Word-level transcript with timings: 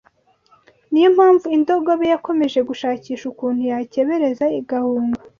Ni 0.91 0.99
yo 1.03 1.09
mpamvu 1.15 1.45
indogobe 1.57 2.05
yakomeje 2.13 2.59
gushakisha 2.69 3.23
ukuntu 3.31 3.61
yakebereza 3.71 4.45
igahunga 4.59 5.19